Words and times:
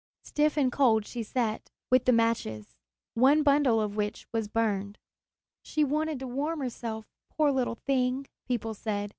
Stiff 0.23 0.57
and 0.57 0.71
cold 0.71 1.05
she 1.05 1.21
sat, 1.21 1.69
with 1.91 2.05
the 2.05 2.11
matches, 2.11 2.75
one 3.13 3.43
bundle 3.43 3.79
of 3.79 3.95
which 3.95 4.25
was 4.33 4.47
burned. 4.47 4.97
"She 5.61 5.83
wanted 5.83 6.17
to 6.21 6.27
warm 6.27 6.61
herself, 6.61 7.05
poor 7.29 7.51
little 7.51 7.75
thing," 7.85 8.25
people 8.47 8.73
said. 8.73 9.09